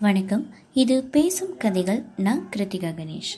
வணக்கம். 0.00 0.46
இது 0.72 1.04
பேசும் 1.04 1.56
கதைகள் 1.56 2.04
நான் 2.16 2.48
கிருத்திகா 2.56 2.90
கணேஷ். 2.92 3.32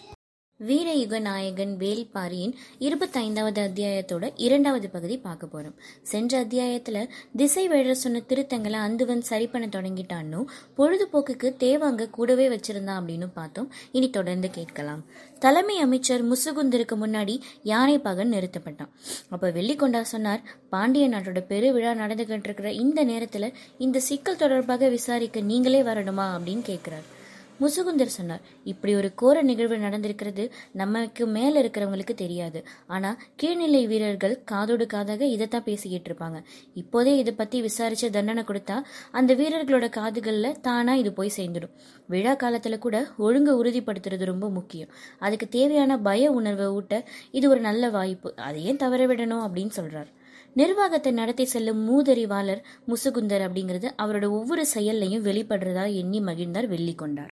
வீரயுக 0.66 1.20
நாயகன் 1.20 1.77
வேல்பாரியின் 1.78 2.52
இருபத்தைந்தாவது 2.78 3.60
அத்தியாயத்தோட 3.62 4.30
இரண்டாவது 4.37 4.91
பகுதி 4.91 5.19
பார்க்க 5.19 5.48
போறோம். 5.53 5.75
சென்ற 6.03 6.45
அத்தியாயத்துல 6.45 7.09
திசை 7.37 7.69
வேழ 7.69 7.91
சொன்ன 7.93 8.23
திருத்தங்களை 8.29 8.77
அந்துவன் 8.87 9.19
சரி 9.19 9.46
பண்ண 9.46 9.67
தொடங்கிட்டான்னு 9.67 10.45
பொழுதுபோக்குக்கு 10.79 11.54
தேவாங்க 11.59 12.11
கூடவே 12.11 12.48
வச்சிருந்தான் 12.48 13.01
அப்படின்னு 13.01 13.29
பார்த்தோம். 13.34 13.73
இனி 13.93 14.11
தொடர்ந்து 14.11 14.51
கேட்கலாம். 14.51 15.05
தலைமை 15.38 15.79
அமைச்சர் 15.79 16.29
முசுகுந்தருக்கு 16.29 16.95
முன்னாடி 16.95 17.41
யானை 17.62 17.98
பகன் 17.98 18.33
நிறுத்தப்பட்டான். 18.33 18.88
அப்ப 19.29 19.51
வெள்ளிக்கொண்டா 19.51 20.01
சொன்னார் 20.01 20.42
பாண்டிய 20.70 21.09
நாட்டோட 21.09 21.45
பெருவிழா 21.48 21.95
நடந்துகிட்டு 21.95 22.45
இருக்கிற 22.45 22.73
இந்த 22.73 23.05
நேரத்துல 23.05 23.52
இந்த 23.79 24.01
சிக்கல் 24.01 24.37
தொடர்பாக 24.37 24.88
விசாரிக்க 24.88 25.41
நீங்களே 25.41 25.83
வரணுமா? 25.83 26.38
அப்படின்னு 26.38 26.62
கேட்கிறார் 26.62 27.20
முசுகுந்தர் 27.63 28.15
சொன்னார் 28.19 28.41
இப்படி 28.65 28.95
ஒரு 28.95 29.15
கோர 29.15 29.43
நிகழ்வு 29.43 29.77
நடந்திருக்கிறது 29.77 30.51
நமக்கு 30.73 31.27
மேல 31.27 31.62
இருக்கிறவங்களுக்கு 31.62 32.15
தெரியாது. 32.15 32.65
ஆனா 32.87 33.19
கீழ்நிலை 33.43 33.87
வீரர்கள் 33.87 34.45
காதோடு 34.45 34.87
காதாக 34.93 35.20
இதைத்தான் 35.20 35.65
பேசிக்கிட்டு 35.65 36.12
இருப்பாங்க. 36.12 36.43
இப்போதே 36.75 37.17
இதை 37.17 37.33
பத்தி 37.33 37.61
விசாரிச்சு 37.61 38.11
தண்டனை 38.11 38.43
கொடுத்தா 38.43 38.83
அந்த 39.11 39.34
வீரர்களோட 39.34 39.89
காதுகள்ல 39.97 40.61
தானா 40.61 40.95
இது 40.95 41.12
போய் 41.12 41.33
சேர்ந்துடும். 41.37 41.75
விழா 42.06 42.37
காலத்துல 42.37 42.79
கூட 42.79 43.06
ஒழுங்கு 43.19 43.65
உறுதிப்படுத்துறது 43.65 44.25
ரொம்ப 44.25 44.51
முக்கியம். 44.51 44.89
அதுக்கு 45.19 45.48
தேவையான 45.48 45.98
பய 45.98 46.31
உணர்வை 46.31 46.67
ஊட்ட 46.67 47.09
இது 47.31 47.48
ஒரு 47.48 47.61
நல்ல 47.61 47.91
வாய்ப்பு. 47.91 48.37
அதையே 48.37 48.77
தவற 48.77 49.06
விடணும்? 49.06 49.47
அப்படின்னு 49.47 49.70
சொல்றார். 49.77 50.06
நிர்வாகத்தை 50.55 51.12
நடத்தி 51.12 51.45
செல்லும் 51.45 51.83
மூதறிவாளர் 51.89 52.62
முசுகுந்தர் 52.89 53.45
அப்படிங்கிறது 53.45 53.91
அவரோட 54.03 54.31
ஒவ்வொரு 54.31 54.67
செயல்லையும் 54.67 55.25
வெளிப்படுறதா 55.25 55.95
எண்ணி 55.95 56.20
மகிழ்ந்தார் 56.20 56.67
வெள்ளி 56.67 56.95
கொண்டார் 56.95 57.31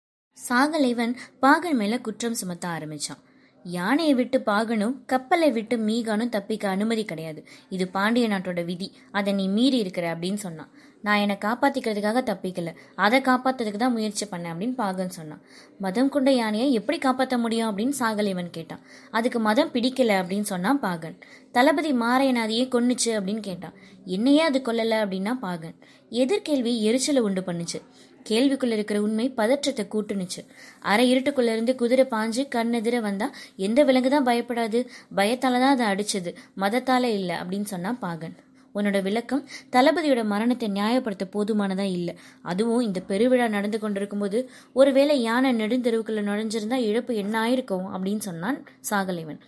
சாகலைவன் 0.47 1.15
பாகன் 1.39 1.75
மேல 1.75 1.99
குற்றம் 1.99 2.33
சுமத்த 2.33 2.67
ஆரம்பிச்சான். 2.67 3.21
யானையை 3.63 4.13
விட்டு 4.13 4.41
பாகனும் 4.45 4.93
கப்பலை 5.05 5.51
விட்டு 5.51 5.77
மீகானும் 5.77 6.29
தப்பிக்க 6.29 6.69
அனுமதி 6.69 7.05
கிடையாது. 7.05 7.47
இது 7.69 7.87
பாண்டிய 7.87 8.27
நாட்டோட 8.27 8.65
விதி. 8.65 8.97
அதை 9.11 9.33
நீ 9.33 9.47
மீறி 9.47 9.77
இருக்கிற 9.77 10.15
அப்படின்னு 10.15 10.33
சொன்னான். 10.33 10.69
நான் 11.01 11.17
என்னை 11.17 11.37
காப்பாத்திக்கிறதுக்காக 11.41 12.21
தப்பிக்கல. 12.29 12.75
அதை 12.95 13.21
காப்பாத்துறதுக்கு 13.21 13.75
தான் 13.75 13.91
முயற்சி 13.91 14.25
பண்ணேன் 14.25 14.53
அப்படின்னு 14.53 14.73
பாகன் 14.73 15.09
சொன்னான். 15.09 15.41
மதம் 15.79 16.09
கொண்ட 16.09 16.31
யானையை 16.31 16.73
எப்படி 16.73 16.97
காப்பாற்ற 16.97 17.37
முடியும் 17.37 17.77
அப்படின்னு 17.77 17.93
சாகலைவன் 17.99 18.49
கேட்டான். 18.49 18.79
அதுக்கு 19.11 19.39
மதம் 19.39 19.71
பிடிக்கல 19.73 20.15
அப்படின்னு 20.21 20.41
சொன்னான் 20.41 20.79
பாகன். 20.79 21.19
தளபதி 21.51 21.91
மாரையனாதையே 21.93 22.65
கொன்னுச்சு 22.67 23.05
அப்படின்னு 23.05 23.39
கேட்டான். 23.39 23.73
என்னையே 24.05 24.41
அது 24.41 24.61
கொல்லலை 24.65 24.99
அப்படின்னா 25.05 25.33
பாகன். 25.33 25.75
எதிர்கேள்வி 26.09 26.79
எரிச்சலை 26.79 27.21
உண்டு 27.21 27.41
பண்ணுச்சு. 27.41 27.81
கேள்விக்குள்ள 28.29 28.71
இருக்கிற 28.71 29.01
உண்மை 29.01 29.29
பதற்றத்தை 29.29 29.85
கூட்டுனுச்சு. 29.93 30.41
அரை 30.79 31.05
இருட்டுக்குள்ள 31.13 31.53
இருந்து 31.53 31.75
குதிரை 31.75 32.05
பாஞ்சு 32.05 32.43
கண்ணெதிர 32.55 33.01
வந்தா 33.01 33.29
எந்த 33.55 33.83
விலங்கு 33.83 34.09
தான் 34.09 34.27
பயப்படாது? 34.27 34.81
பயத்தால 35.15 35.61
தான் 35.63 35.75
அதை 35.77 35.87
அடிச்சது. 35.93 36.33
மதத்தால 36.57 37.03
இல்லை 37.19 37.35
அப்படின்னு 37.35 37.69
சொன்னா 37.73 37.93
பாகன். 38.05 38.37
உன்னோட 38.75 39.01
விளக்கம் 39.01 39.45
தளபதியோட 39.75 40.23
மரணத்தை 40.23 40.67
நியாயப்படுத்த 40.69 41.25
போதுமானதா 41.35 41.85
இல்லை. 41.97 42.13
அதுவும் 42.41 42.85
இந்த 42.87 42.99
பெருவிழா 43.07 43.47
நடந்து 43.49 43.79
கொண்டிருக்கும் 43.79 44.19
போது 44.19 44.49
ஒருவேளை 44.73 45.21
யானை 45.21 45.51
நெடுந்தெருவுக்குள்ள 45.61 46.23
நுழைஞ்சிருந்தா 46.29 46.79
இழப்பு 46.89 47.15
என்ன 47.15 47.35
ஆயிருக்கும் 47.45 47.87
அப்படின்னு 47.93 48.17
சொன்னான் 48.17 48.59
சாகலைவன். 48.91 49.41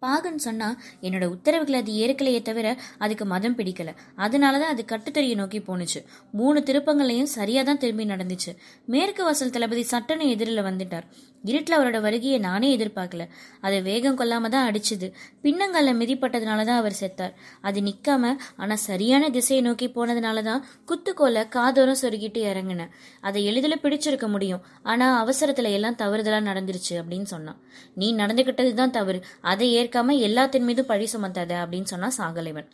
பாகன் 0.00 0.38
சொன்னா 0.38 0.80
என்னோட 1.02 1.24
உத்தரவுகளை 1.24 1.80
அது 1.80 1.92
ஏற்கலையே 1.92 2.42
தவிர 2.42 2.76
அதுக்கு 2.98 3.24
மதம் 3.24 3.56
பிடிக்கல. 3.56 3.94
அதனாலதான் 4.16 4.72
அது 4.72 4.84
கட்டுத்தறியை 4.88 5.34
நோக்கி 5.34 5.58
போணுச்சு. 5.58 6.00
மூணு 6.32 6.62
திருப்பங்களையும் 6.66 7.32
சரியா 7.36 7.62
தான் 7.62 7.78
திரும்பி 7.78 8.04
நடந்துச்சு. 8.04 8.56
மேற்கு 8.86 9.24
வாசல் 9.24 9.50
தளபதி 9.50 9.86
சட்டனை 9.90 10.28
எதிரில் 10.28 10.58
வந்துட்டார். 10.58 11.06
இருட்டில் 11.44 11.76
அவரோட 11.78 12.00
வருகையை 12.00 12.38
நானே 12.38 12.76
எதிர்பார்க்கல. 12.76 13.28
அது 13.60 13.82
வேகம் 13.82 14.18
கொள்ளாம 14.18 14.48
தான் 14.48 14.66
அடிச்சுது. 14.70 15.12
பின்னங்கல்ல 15.42 15.92
மிதிப்பட்டதுனால 16.00 16.64
தான் 16.64 16.76
அவர் 16.76 16.96
செத்தார். 17.00 17.34
அது 17.60 17.80
நிற்காம 17.80 18.34
ஆனால் 18.56 18.76
சரியான 18.76 19.30
திசையை 19.30 19.62
நோக்கி 19.62 19.88
போனதுனால 19.88 20.42
தான் 20.42 20.64
குத்துக்கோலை 20.90 21.44
காதோரம் 21.56 22.00
சொருகிட்டு 22.02 22.42
இறங்கினேன் 22.52 22.90
அதை 23.20 23.44
எளிதில் 23.44 23.82
பிடிச்சிருக்க 23.82 24.28
முடியும். 24.28 24.62
ஆனால் 24.82 25.26
அவசரத்துல 25.26 25.70
எல்லாம் 25.70 25.94
தவறுதலாக 25.94 26.48
நடந்துருச்சு 26.50 26.94
அப்படின்னு 27.02 27.22
சொன்னான். 27.22 27.58
நீ 27.94 28.14
நடந்துக்கிட்டது 28.14 28.74
தான் 28.74 28.90
தவறு. 28.90 29.20
அதை 29.40 29.68
ஏற்காம 29.82 30.16
எல்லாத்தின் 30.28 30.68
மீதும் 30.70 30.86
பழி 30.86 31.08
சுமத்தாத 31.12 31.52
அப்படின்னு 31.64 31.84
சொன்னா 31.84 32.10
சாகலைவன். 32.18 32.68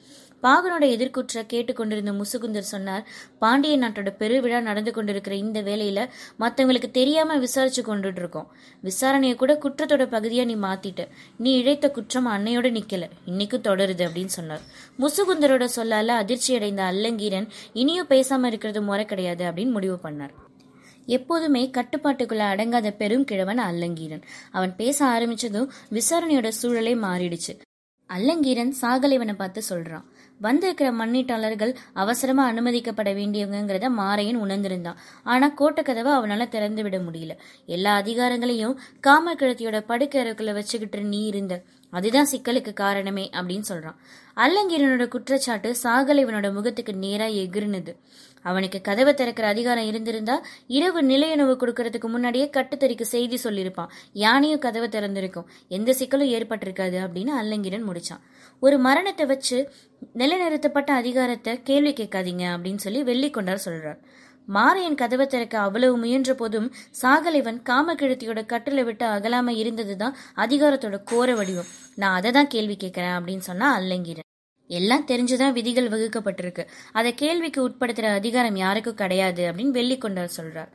பாகனோட 0.45 0.85
எதிர்குற்ற 0.85 1.47
கேட்டுக்கொண்டிருந்த 1.47 2.13
முசுகுந்தர் 2.13 2.71
சொன்னார் 2.73 3.07
பாண்டிய 3.39 3.79
நாட்டோட 3.79 4.11
பெருவிழா 4.19 4.61
நடந்து 4.61 4.93
கொண்டிருக்கிற 4.93 5.37
இந்த 5.37 5.63
வேலையில 5.63 6.09
மத்தவங்களுக்கு 6.41 6.91
தெரியாம 6.91 7.37
விசாரிச்சு 7.37 7.83
கொண்டுட்டு 7.83 8.19
இருக்கோம் 8.19 8.49
விசாரணையை 8.83 9.35
கூட 9.35 9.53
குற்றத்தோட 9.55 10.05
பகுதியா 10.07 10.45
நீ 10.45 10.55
மாத்திட்ட. 10.55 11.09
நீ 11.39 11.57
இழைத்த 11.57 11.91
குற்றம் 11.91 12.27
அன்னையோட 12.27 12.69
நிக்கல. 12.79 13.05
இன்னைக்கும் 13.27 13.67
தொடருது 13.69 14.05
அப்படின்னு 14.07 14.33
சொன்னார். 14.37 14.61
முசுகுந்தரோட 14.99 15.69
சொல்லால 15.77 16.07
அதிர்ச்சி 16.07 16.55
அடைந்த 16.55 16.83
அல்லங்கீரன் 16.83 17.49
இனியும் 17.73 18.07
பேசாம 18.07 18.45
இருக்கிறது 18.45 18.83
முறை 18.83 19.05
கிடையாது 19.05 19.45
அப்படின்னு 19.45 19.71
முடிவு 19.71 19.99
பண்ணார். 20.03 20.35
எப்போதுமே 21.07 21.71
கட்டுப்பாட்டுக்குள்ள 21.79 22.45
அடங்காத 22.53 22.91
பெரும் 22.91 23.25
கிழவன் 23.25 23.59
அல்லங்கீரன். 23.59 24.23
அவன் 24.53 24.77
பேச 24.77 25.07
ஆரம்பிச்சதும் 25.07 25.69
விசாரணையோட 25.91 26.51
சூழலே 26.63 26.97
மாறிடுச்சு. 27.07 27.55
அல்லங்கீரன் 28.11 28.73
சாகலைவனை 28.81 29.35
பார்த்து 29.35 29.63
சொல்றான் 29.69 30.05
வந்திருக்கிற 30.39 30.93
மண்ணீட்டாளர்கள் 30.93 31.75
அவசரமா 31.93 32.53
அனுமதிக்கப்பட 32.53 33.11
வேண்டியவங்கிறத 33.15 33.91
மாரையன் 33.99 34.41
உணர்ந்திருந்தான். 34.43 34.97
ஆனா 35.23 35.55
கோட்டக்கதவை 35.59 36.13
அவனால 36.19 36.49
திறந்து 36.49 36.83
விட 36.83 36.99
முடியல. 36.99 37.31
எல்லா 37.67 38.01
அதிகாரங்களையும் 38.01 38.77
காமக்கிழத்தியோட 39.07 39.81
படுக்கறைக்குள்ள 39.89 40.53
வச்சுக்கிட்டு 40.53 41.01
நீ 41.01 41.27
இருந்த 41.27 41.63
அதுதான் 41.91 42.29
சிக்கலுக்கு 42.33 42.73
காரணமே 42.73 43.31
அப்படின்னு 43.33 43.63
சொல்றான். 43.69 43.97
அல்லங்கீரனோட 44.37 45.09
குற்றச்சாட்டு 45.09 45.75
சாகலைவனோட 45.83 46.53
முகத்துக்கு 46.53 46.95
நேரா 46.95 47.25
எகிர்னுது 47.25 47.97
அவனுக்கு 48.51 48.81
கதவை 48.89 49.15
திறக்கிற 49.15 49.49
அதிகாரம் 49.49 49.89
இருந்திருந்தா 49.91 50.37
இரவு 50.79 51.03
நிலையுணவு 51.13 51.55
கொடுக்கறதுக்கு 51.63 52.09
முன்னாடியே 52.15 52.47
கட்டுத்தறிக்கு 52.57 53.07
செய்தி 53.15 53.39
சொல்லியிருப்பான். 53.45 53.93
யானையும் 54.25 54.65
கதவை 54.67 54.89
திறந்திருக்கும். 54.89 55.49
எந்த 55.79 55.91
சிக்கலும் 56.01 56.33
ஏற்பட்டிருக்காது 56.37 56.99
அப்படின்னு 57.05 57.35
அல்லங்கிரன் 57.43 57.89
முடிச்சான். 57.91 58.25
ஒரு 58.63 58.79
மரணத்தை 58.79 59.27
வச்சு 59.27 59.59
நிலைநிறுத்தப்பட்ட 60.19 60.91
அதிகாரத்தை 61.03 61.55
கேள்வி 61.71 61.95
கேட்காதீங்க 62.01 62.45
அப்படின்னு 62.55 62.85
சொல்லி 62.87 63.03
வெள்ளிக்கொண்டார் 63.11 63.65
சொல்றார். 63.67 64.01
மாரையன் 64.49 64.99
கதவை 65.03 65.27
திறக்க 65.27 65.55
அவ்வளவு 65.59 65.95
முயன்ற 66.01 66.31
போதும் 66.35 66.67
சாகலைவன் 67.03 67.61
காமக்கிழத்தியோட 67.71 68.41
கட்டில 68.53 68.83
விட்டு 68.85 69.07
அகலாம 69.07 69.55
இருந்ததுதான் 69.63 70.19
அதிகாரத்தோட 70.45 70.99
கோர 71.13 71.29
வடிவம். 71.35 71.73
நான் 72.03 72.19
அதை 72.19 72.33
தான் 72.39 72.53
கேள்வி 72.57 72.77
கேட்கிறேன் 72.77 73.17
அப்படின்னு 73.19 73.47
சொன்னா 73.51 73.69
அல்லங்கிரன். 73.79 74.29
எல்லாம் 74.67 75.07
தெரிஞ்சுதான் 75.07 75.53
விதிகள் 75.53 75.89
வகுக்கப்பட்டிருக்கு. 75.89 76.67
அதை 76.93 77.15
கேள்விக்கு 77.15 77.69
உட்படுத்துற 77.69 78.03
அதிகாரம் 78.03 78.57
யாருக்கும் 78.57 78.95
கிடையாது 78.95 79.53
அப்படின்னு 79.53 79.77
வெள்ளிக்கொண்டார் 79.77 80.29
சொல்றார் 80.37 80.69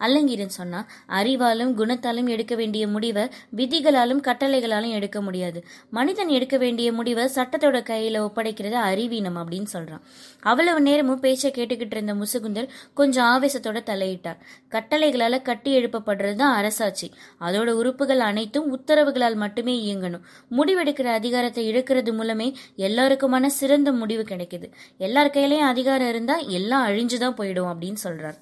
அல்லங்கீரன் 0.00 0.46
சொன்னா 0.46 0.88
அறிவாலும் 1.08 1.72
குணத்தாலும் 1.72 2.28
எடுக்க 2.28 2.54
வேண்டிய 2.54 2.88
முடிவை 2.88 3.28
விதிகளாலும் 3.56 4.20
கட்டளைகளாலும் 4.20 4.90
எடுக்க 4.90 5.20
முடியாது. 5.20 5.64
மனிதன் 5.90 6.28
எடுக்க 6.28 6.56
வேண்டிய 6.56 6.92
முடிவை 6.92 7.24
சட்டத்தோட 7.24 7.80
கையில 7.82 8.18
ஒப்படைக்கிறது 8.18 8.70
அறிவீனம் 8.70 9.36
அப்படின்னு 9.36 9.66
சொல்றான். 9.72 10.00
அவ்வளவு 10.40 10.80
நேரமும் 10.80 11.20
பேச்சை 11.20 11.50
கேட்டுக்கிட்டு 11.50 11.86
இருந்த 11.90 12.14
முசுகுந்தர் 12.14 12.68
கொஞ்சம் 12.94 13.24
ஆவேசத்தோட 13.24 13.80
தலையிட்டார். 13.86 14.36
கட்டளைகளால 14.70 15.42
கட்டி 15.42 15.76
எழுப்பப்படுறது 15.76 16.34
தான் 16.34 16.54
அரசாட்சி. 16.54 17.10
அதோட 17.40 17.66
உறுப்புகள் 17.66 18.20
அனைத்தும் 18.20 18.78
உத்தரவுகளால் 18.78 19.34
மட்டுமே 19.34 19.74
இயங்கணும். 19.86 20.20
முடிவெடுக்கிற 20.50 21.04
அதிகாரத்தை 21.04 21.74
இழக்கிறது 21.74 22.12
மூலமே 22.12 22.56
எல்லாருக்குமான 22.76 23.46
சிறந்த 23.46 23.92
முடிவு 23.92 24.22
கிடைக்குது. 24.22 24.72
எல்லார் 24.98 25.30
கையிலயும் 25.30 25.58
அதிகாரம் 25.58 26.08
இருந்தா 26.08 26.36
எல்லாம் 26.36 26.88
அழிஞ்சுதான் 26.88 27.38
போயிடும் 27.38 27.72
அப்படின்னு 27.72 27.96
சொல்றார். 28.04 28.34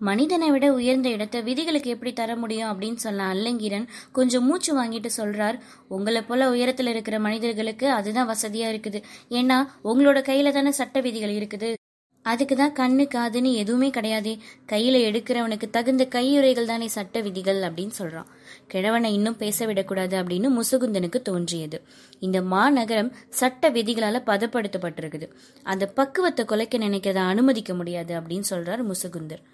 மனிதனை 0.00 0.50
விட 0.50 0.72
உயர்ந்த 0.72 1.08
இடத்தை 1.08 1.42
விதிகளுக்கு 1.42 1.90
எப்படி 1.90 2.12
தர 2.12 2.36
முடியும் 2.36 2.70
அப்படின்னு 2.70 2.94
சொன்ன 2.94 3.34
அல்லங்கீரன் 3.34 3.86
கொஞ்சம் 4.12 4.44
மூச்சு 4.44 4.82
வாங்கிட்டு 4.82 5.10
சொல்றார் 5.16 5.58
உங்களை 5.88 6.22
போல 6.22 6.50
உயரத்துல 6.50 6.86
இருக்கிற 6.86 7.20
மனிதர்களுக்கு 7.20 7.90
அதுதான் 7.90 8.28
வசதியா 8.28 8.68
இருக்குது. 8.74 9.02
ஏன்னா 9.30 9.66
உங்களோட 9.84 10.20
கையில 10.30 10.52
தானே 10.52 10.70
சட்ட 10.70 11.00
விதிகள் 11.00 11.30
இருக்குது. 11.30 11.74
அதுக்கு 12.22 12.56
தான் 12.56 12.72
கண்ணு 12.72 13.04
காதுன்னு 13.14 13.52
எதுவுமே 13.52 13.90
கிடையாது. 13.90 14.36
கையில 14.72 15.00
எடுக்கிறவனுக்கு 15.08 15.70
தகுந்த 15.70 16.04
கையுறைகள் 16.06 16.66
தானே 16.66 16.88
சட்ட 16.88 17.20
விதிகள் 17.20 17.60
அப்படின்னு 17.62 17.94
சொல்றான். 17.98 18.28
கிழவனை 18.66 19.12
இன்னும் 19.12 19.36
பேச 19.36 19.66
விடக்கூடாது 19.66 20.22
அப்படின்னு 20.22 20.60
முசுகுந்தனுக்கு 20.60 21.22
தோன்றியது. 21.22 21.82
இந்த 22.20 22.42
மாநகரம் 22.42 23.12
சட்ட 23.30 23.70
விதிகளால 23.70 24.22
பதப்படுத்தப்பட்டிருக்குது. 24.26 25.28
அந்த 25.62 25.86
பக்குவத்தை 25.86 26.44
குலைக்க 26.44 26.78
நினைக்கிறத 26.78 27.14
அனுமதிக்க 27.14 27.74
முடியாது 27.74 28.20
அப்படின்னு 28.20 28.44
சொல்றார் 28.50 28.92
முசுகுந்தர். 28.92 29.44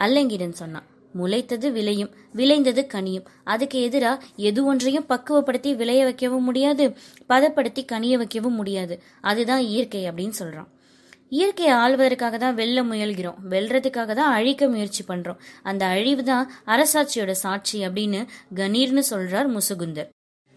அல்லங்கிடன் 0.00 0.50
சொன்னான். 0.50 0.86
முளைத்தது 1.18 1.72
விளையும் 1.72 2.10
விளைந்தது 2.32 2.86
கனியும். 2.86 3.26
அதுக்கு 3.44 3.88
எதிரா 3.88 4.18
எது 4.36 4.64
ஒன்றையும் 4.64 5.06
பக்குவப்படுத்தி 5.08 5.76
விளைய 5.76 6.04
வைக்கவும் 6.04 6.42
முடியாது 6.42 6.96
பதப்படுத்தி 7.26 7.84
கனிய 7.92 8.16
வைக்கவும் 8.16 8.54
முடியாது. 8.54 9.02
அதுதான் 9.20 9.60
இயற்கை 9.60 10.10
அப்படின்னு 10.10 10.32
சொல்றான். 10.38 10.66
இயற்கையை 11.28 11.74
ஆள்வதற்காக 11.74 12.38
தான் 12.38 12.54
வெல்ல 12.54 12.82
முயல்கிறோம். 12.82 13.38
வெல்றதுக்காக 13.50 14.14
தான் 14.14 14.32
அழிக்க 14.32 14.68
முயற்சி 14.68 15.04
பண்றோம். 15.08 15.40
அந்த 15.62 15.86
அழிவு 15.86 16.22
தான் 16.22 16.50
அரசாட்சியோட 16.66 17.30
சாட்சி 17.30 17.86
அப்படின்னு 17.86 18.26
கணீர்னு 18.54 19.02
சொல்றார் 19.10 19.48
முசுகுந்தர். 19.56 20.08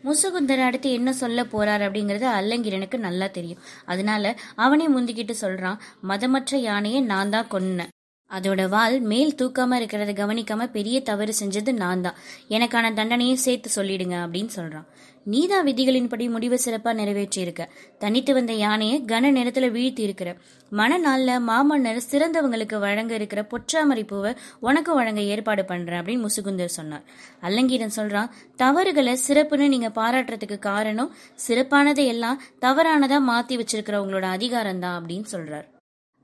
முசுகுந்தர் 0.04 0.62
அடுத்து 0.62 0.92
என்ன 0.92 1.14
சொல்ல 1.14 1.44
போறார் 1.44 1.84
அப்படிங்கறது 1.88 2.28
அல்லங்கிரனுக்கு 2.40 2.98
நல்லா 2.98 3.28
தெரியும். 3.28 3.60
அதனால 3.86 4.36
அவனே 4.56 4.88
முந்திக்கிட்டு 4.88 5.34
சொல்றான் 5.42 5.80
மதமற்ற 6.02 6.58
யானையை 6.58 7.02
நான் 7.02 7.30
தான் 7.30 7.48
கொன்னேன். 7.52 7.94
அதோட 8.32 8.70
வால் 8.70 9.00
மேல் 9.00 9.36
தூக்காம 9.36 9.78
இருக்கிறத 9.80 10.14
கவனிக்காம 10.14 10.72
பெரிய 10.72 11.02
தவறு 11.02 11.34
செஞ்சது 11.40 11.74
நான் 11.74 12.02
தான். 12.02 12.16
எனக்கான 12.50 12.94
தண்டனையும் 12.94 13.44
சேர்த்து 13.46 13.84
சொல்லிடுங்க 13.84 14.16
அப்படின்னு 14.24 14.50
சொல்றான். 14.56 14.88
நீதான் 15.24 15.66
விதிகளின்படி 15.66 16.30
முடிவு 16.30 16.60
சிறப்பா 16.66 16.92
நிறைவேற்றியிருக்க. 17.00 17.64
தனித்து 18.00 18.34
வந்த 18.34 18.54
யானையை 18.54 19.02
கன 19.02 19.32
நேரத்துல 19.32 19.70
வீழ்த்தி 19.78 20.00
இருக்கிற. 20.00 20.36
மனநாள்ல 20.72 21.40
மாமன்னர் 21.40 22.02
சிறந்தவங்களுக்கு 22.12 22.80
வழங்க 22.80 23.14
இருக்கிற 23.14 23.48
பொற்றாமரை 23.52 24.08
பூவை 24.08 24.36
உனக்கு 24.60 24.94
வழங்க 24.94 25.22
ஏற்பாடு 25.22 25.66
பண்றேன் 25.66 26.02
அப்படின்னு 26.02 26.28
முசுகுந்தர் 26.28 26.78
சொன்னார். 26.80 27.04
அல்லங்கீரன் 27.42 27.96
சொல்றான் 27.96 28.30
தவறுகளை 28.56 29.18
சிறப்புன்னு 29.28 29.68
நீங்க 29.68 29.90
பாராட்டுறதுக்கு 29.90 30.60
காரணம் 30.60 31.14
சிறப்பானதை 31.48 32.06
எல்லாம் 32.06 32.42
தவறானதா 32.62 33.20
மாத்தி 33.32 33.64
வச்சிருக்கிறவங்களோட 33.64 34.22
அதிகாரம் 34.22 34.80
தான் 34.80 35.06
அப்படின்னு 35.06 35.26
சொல்றார். 35.32 35.68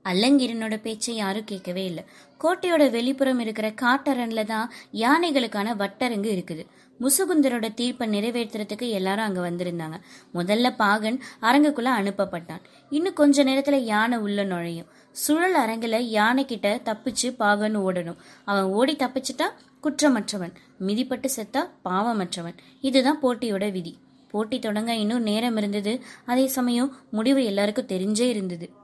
அல்லங்கிரனோட 0.04 0.80
பேச்சை 0.82 1.14
யாரும் 1.14 1.44
கேட்கவே 1.44 1.84
இல்லை. 1.84 2.04
கோட்டையோட 2.44 2.84
வெளிப்புறம் 2.90 3.38
இருக்கிற 3.38 3.70
காட்டரன்ல 3.70 4.44
தான் 4.44 4.72
யானைகளுக்கான 4.92 5.76
வட்டரங்கு 5.76 6.30
இருக்குது. 6.38 6.66
முசுகுந்தரோட 7.00 7.74
தீர்ப்பை 7.74 8.08
நிறைவேற்றுறதுக்கு 8.08 8.90
எல்லாரும் 8.90 9.24
அங்க 9.24 9.50
வந்திருந்தாங்க. 9.50 10.00
முதல்ல 10.34 10.76
பாகன் 10.76 11.22
அரங்குக்குள்ள 11.40 11.88
அனுப்பப்பட்டான். 12.00 12.60
இன்னும் 12.90 13.12
கொஞ்ச 13.12 13.44
நேரத்துல 13.44 13.74
யானை 13.74 14.18
உள்ள 14.18 14.44
நுழையும். 14.44 14.86
சுழல் 15.10 15.56
அரங்குல 15.56 15.96
யானை 15.96 16.44
கிட்ட 16.44 16.80
தப்பிச்சு 16.84 17.30
பாகன் 17.36 17.78
ஓடணும். 17.78 18.16
அவன் 18.44 18.62
ஓடி 18.62 18.96
தப்பிச்சுட்டா 18.96 19.48
குற்றமற்றவன். 19.82 20.52
மிதிப்பட்டு 20.80 21.28
செத்தா 21.36 21.70
பாவமற்றவன். 21.84 22.56
இதுதான் 22.80 23.20
போட்டியோட 23.22 23.72
விதி. 23.72 23.98
போட்டி 24.30 24.58
தொடங்க 24.58 24.94
இன்னும் 24.94 25.22
நேரம் 25.22 25.56
இருந்தது. 25.56 26.02
அதே 26.26 26.46
சமயம் 26.46 26.96
முடிவு 27.10 27.44
எல்லாருக்கும் 27.44 27.86
தெரிஞ்சே 27.86 28.28
இருந்தது. 28.28 28.82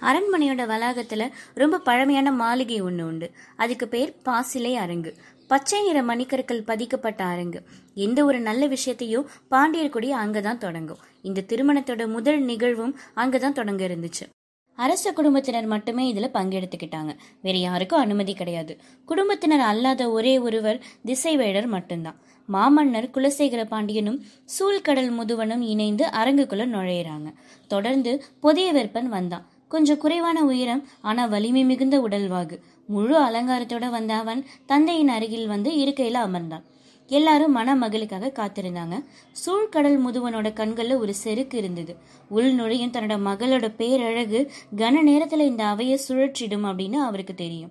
அரண்மனையோட 0.00 0.66
வளாகத்துல 0.66 1.28
ரொம்ப 1.54 1.78
பழமையான 1.78 2.32
மாளிகை 2.32 2.80
ஒன்று 2.80 3.06
உண்டு. 3.06 3.30
அதுக்கு 3.56 3.88
பேர் 3.88 4.16
பாசிலை 4.22 4.76
அரங்கு. 4.76 5.14
பச்சை 5.48 5.86
நிற 5.86 6.02
மணிக்கற்கள் 6.02 6.62
பதிக்கப்பட்ட 6.62 7.24
அரங்கு. 7.24 7.62
எந்த 7.94 8.24
ஒரு 8.24 8.40
நல்ல 8.40 8.66
விஷயத்தையும் 8.66 9.28
பாண்டியர் 9.48 9.88
கொடி 9.88 10.14
அங்கதான் 10.14 10.58
தொடங்கும். 10.58 10.98
இந்த 11.22 11.44
திருமணத்தோட 11.46 12.08
முதல் 12.08 12.40
நிகழ்வும் 12.40 12.98
அங்கதான் 13.16 13.52
தொடங்க 13.52 13.86
இருந்துச்சு. 13.86 14.28
அரச 14.74 15.12
குடும்பத்தினர் 15.12 15.66
மட்டுமே 15.66 16.14
இதுல 16.14 16.16
பங்கெடுத்துக்கிட்டாங்க. 16.16 17.16
வேற 17.42 17.58
யாருக்கும் 17.58 18.00
அனுமதி 18.00 18.34
கிடையாது. 18.34 18.78
குடும்பத்தினர் 19.04 19.60
அல்லாத 19.60 20.10
ஒரே 20.10 20.38
ஒருவர் 20.38 20.82
திசைவேடர் 21.06 21.66
மட்டும்தான். 21.66 22.20
மாமன்னர் 22.46 23.10
குலசேகர 23.10 23.64
பாண்டியனும் 23.64 24.24
சூழ்கடல் 24.44 25.10
முதுவனும் 25.10 25.60
இணைந்து 25.60 26.06
அரங்குக்குள்ள 26.06 26.64
நுழையிறாங்க. 26.66 27.32
தொடர்ந்து 27.68 28.24
புதிய 28.40 28.72
வெப்பன் 28.72 29.06
வந்தான். 29.06 29.48
கொஞ்சம் 29.68 29.98
குறைவான 29.98 30.44
உயரம் 30.44 30.86
ஆனா 31.00 31.26
வலிமை 31.26 31.64
மிகுந்த 31.64 32.00
உடல்வாகு 32.00 32.56
முழு 32.86 33.16
அலங்காரத்தோட 33.20 33.90
வந்த 33.90 34.14
அவன் 34.14 34.46
தந்தையின் 34.66 35.08
அருகில் 35.08 35.46
வந்து 35.46 35.70
இருக்கையில 35.70 36.18
அமர்ந்தான். 36.26 36.64
எல்லாரும் 37.10 37.52
மன 37.52 37.74
மகளுக்காக 37.74 38.30
காத்திருந்தாங்க. 38.30 39.04
சூழ்கடல் 39.44 39.98
முதுவனோட 40.06 40.48
கண்கள்ல 40.60 40.98
ஒரு 40.98 41.14
செருக்கு 41.14 41.58
இருந்தது. 41.58 41.96
உள் 42.28 42.52
நுழையும் 42.52 42.90
தன்னோட 42.90 43.16
மகளோட 43.28 43.74
பேரழகு 43.76 44.40
கன 44.76 45.02
நேரத்துல 45.06 45.40
இந்த 45.40 45.64
அவையை 45.64 46.00
சுழற்றிடும் 46.08 46.66
அப்படின்னு 46.68 46.94
அவருக்கு 46.94 47.34
தெரியும். 47.34 47.70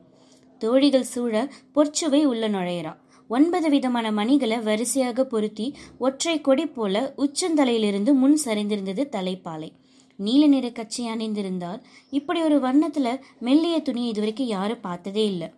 தோழிகள் 0.62 1.04
சூழ 1.04 1.50
பொற்சுவை 1.76 2.24
உள்ள 2.24 2.50
நுழையிறா 2.50 2.96
ஒன்பது 3.28 3.70
விதமான 3.70 4.12
மணிகளை 4.12 4.58
வரிசையாக 4.60 5.24
பொருத்தி 5.24 5.76
ஒற்றை 5.98 6.42
கொடி 6.42 6.66
போல 6.66 7.14
உச்சந்தலையிலிருந்து 7.18 8.14
முன் 8.14 8.40
சரிந்திருந்தது 8.46 9.04
தலைப்பாலை. 9.12 9.70
நீல 10.18 10.48
நிற 10.48 10.70
கட்சி 10.70 11.10
அணிந்திருந்தார். 11.10 11.82
இப்படி 12.10 12.42
ஒரு 12.42 12.58
வண்ணத்துல 12.60 13.20
மெல்லிய 13.40 13.82
துணியை 13.82 14.10
இதுவரைக்கும் 14.10 14.48
யாரும் 14.48 14.82
பார்த்ததே 14.82 15.26
இல்லை. 15.26 15.50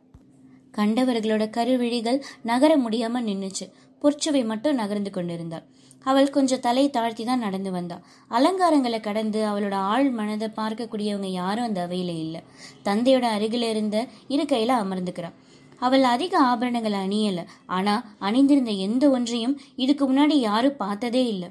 கண்டவர்களோட 0.77 1.43
கருவிழிகள் 1.49 2.21
நகர 2.41 2.77
முடியாம 2.77 3.21
நின்னுச்சு. 3.21 3.65
பொற்சுவை 4.01 4.45
மட்டும் 4.45 4.75
நகர்ந்து 4.75 5.11
கொண்டிருந்தாள். 5.11 5.65
அவள் 6.03 6.29
கொஞ்சம் 6.29 6.59
தலை 6.59 6.89
தாழ்த்தி 6.89 7.23
தான் 7.23 7.39
நடந்து 7.39 7.71
வந்தா. 7.71 8.01
அலங்காரங்களை 8.29 8.99
கடந்து 8.99 9.39
அவளோட 9.47 9.73
ஆள் 9.73 10.09
மனதை 10.09 10.47
பார்க்கக்கூடியவங்க 10.55 11.25
யாரும் 11.25 11.63
அந்த 11.63 11.87
அவையில 11.87 12.13
இல்லை. 12.19 12.41
தந்தையோட 12.83 13.25
அருகில 13.37 13.69
இருந்த 13.69 14.07
இரு 14.27 14.43
கையில 14.43 14.71
அமர்ந்துக்கிறான். 14.83 15.35
அவள் 15.79 16.03
அதிக 16.03 16.41
ஆபரணங்களை 16.41 16.97
அணியல. 17.07 17.45
ஆனா 17.65 18.15
அணிந்திருந்த 18.19 18.71
எந்த 18.71 19.09
ஒன்றையும் 19.09 19.59
இதுக்கு 19.75 20.05
முன்னாடி 20.13 20.33
யாரும் 20.33 20.77
பார்த்ததே 20.77 21.27
இல்லை. 21.27 21.49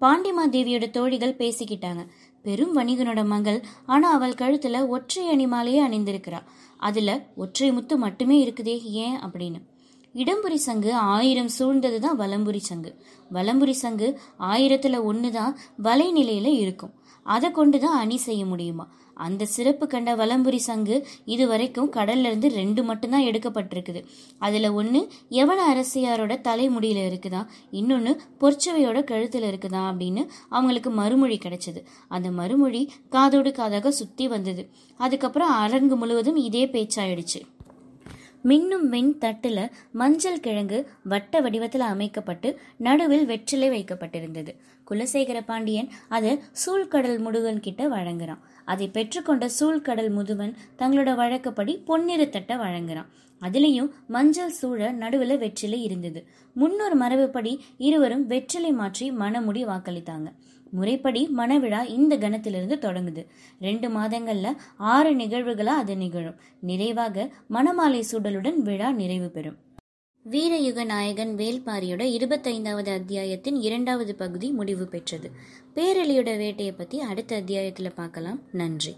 பாண்டிமாதேவியோட 0.00 0.90
தோழிகள் 0.90 1.38
பேசிக்கிட்டாங்க. 1.38 2.02
பெரும் 2.42 2.76
வணிகனோட 2.76 3.26
மகள். 3.26 3.64
ஆனா 3.86 4.12
அவள் 4.12 4.34
கழுத்துல 4.34 4.88
ஒற்றை 4.88 5.26
அணிமாலையே 5.26 5.86
அணிந்திருக்கிறா. 5.88 6.42
அதுல 6.78 7.26
ஒற்றை 7.36 7.72
முத்து 7.72 7.96
மட்டுமே 7.96 8.50
இருக்குதே 8.50 8.82
ஏன் 8.82 9.18
அப்படின்னு. 9.18 9.62
இடம்புரி 10.14 10.54
சங்கு 10.54 10.94
ஆயிரம் 10.94 11.48
சூழ்ந்ததுதான் 11.58 12.16
வலம்புரி 12.18 12.56
சங்கு. 12.56 13.02
வலம்புரி 13.32 13.70
சங்கு 13.70 14.20
ஆயிரத்துல 14.38 15.02
ஒண்ணுதான் 15.02 15.54
வலை 15.76 16.12
நிலையில 16.12 16.44
இருக்கும். 16.44 16.92
அதை 17.22 17.50
கொண்டுதான் 17.50 17.98
அணி 17.98 18.16
செய்ய 18.16 18.44
முடியுமா? 18.44 18.88
அந்த 19.20 19.44
சிறப்பு 19.44 19.86
கண்ட 19.86 20.16
வலம்புரி 20.16 20.56
சங்கு 20.56 20.96
இது 21.24 21.44
வரைக்கும் 21.48 21.92
கடல்ல 21.92 22.28
இருந்து 22.30 22.48
ரெண்டு 22.48 22.82
மட்டும்தான் 22.82 23.22
எடுக்கப்பட்டிருக்குது. 23.22 24.00
அதுல 24.38 24.70
ஒண்ணு 24.70 25.00
எவன 25.42 25.60
அரசியாரோட 25.72 26.36
தலைமுடியில 26.48 27.02
இருக்குதா 27.10 27.42
இன்னொன்னு 27.72 28.12
பொற்சவையோட 28.40 29.00
கழுத்துல 29.10 29.48
இருக்குதா 29.52 29.82
அப்படின்னு 29.90 30.24
அவங்களுக்கு 30.48 30.90
மறுமொழி 30.90 31.38
கிடைச்சது. 31.44 31.82
அந்த 32.08 32.30
மறுமொழி 32.30 32.82
காதோடு 33.08 33.50
காதாக 33.50 33.88
சுத்தி 33.88 34.28
வந்தது. 34.28 34.68
அதுக்கப்புறம் 34.96 35.56
அரங்கு 35.64 35.96
முழுவதும் 35.96 36.36
இதே 36.36 36.66
பேச்சாயிடுச்சு. 36.66 37.40
மின்னும் 38.44 38.86
மின் 38.90 39.16
தட்டுல 39.20 39.70
மஞ்சள் 39.92 40.40
கிழங்கு 40.40 40.78
வட்ட 41.04 41.40
வடிவத்தில் 41.40 41.80
அமைக்கப்பட்டு 41.80 42.58
நடுவில் 42.76 43.26
வெற்றிலை 43.26 43.68
வைக்கப்பட்டிருந்தது. 43.70 44.52
குலசேகர 44.90 45.40
பாண்டியன் 45.44 45.90
அதை 46.08 46.32
சூழ்கடல் 46.62 47.20
முடுகன் 47.24 47.64
கிட்ட 47.66 47.88
வழங்குறான். 47.88 48.40
அதை 48.64 48.90
பெற்றுக்கொண்ட 48.92 49.48
சூழ்கடல் 49.60 50.10
முதுவன் 50.10 50.54
தங்களோட 50.78 51.14
வழக்கப்படி 51.14 51.76
பொன்னிற 51.76 52.24
தட்டை 52.24 52.56
வழங்குறான். 52.56 53.06
அதுலேயும் 53.40 53.90
மஞ்சள் 54.06 54.50
சூழ 54.50 54.92
நடுவில் 54.92 55.38
வெற்றிலை 55.38 55.82
இருந்தது. 55.82 56.26
முன்னொரு 56.54 56.96
மரபுப்படி 56.96 57.58
இருவரும் 57.78 58.26
வெற்றிலை 58.26 58.72
மாற்றி 58.72 59.10
மனமுடி 59.10 59.64
வாக்களித்தாங்க. 59.66 60.26
முறைப்படி 60.70 61.28
மணவிழா 61.36 61.88
இந்த 61.88 62.16
கணத்திலிருந்து 62.16 62.78
தொடங்குது. 62.80 63.26
ரெண்டு 63.60 63.88
மாதங்கள்ல 63.88 64.56
ஆறு 64.76 65.14
நிகழ்வுகளா 65.14 65.76
அது 65.82 65.96
நிகழும். 65.96 66.40
நிறைவாக 66.60 67.30
மணமாலை 67.50 68.02
சூடலுடன் 68.12 68.56
விழா 68.56 68.92
நிறைவு 68.92 69.28
பெறும். 69.28 69.56
வீரயுக 70.28 70.84
நாயகன் 70.84 71.36
வேல்பாரியோட 71.36 72.02
இருபத்தைந்தாவது 72.02 72.92
அத்தியாயத்தின் 72.92 73.54
இரண்டாவது 73.54 74.14
பகுதி 74.14 74.50
முடிவு 74.50 74.86
பெற்றது. 74.86 75.30
பேரழியோட 75.74 76.36
வேட்டையை 76.36 76.74
பத்தி 76.74 77.00
அடுத்த 77.00 77.40
அத்தியாயத்துல 77.40 77.92
பார்க்கலாம். 77.94 78.40
நன்றி. 78.52 78.96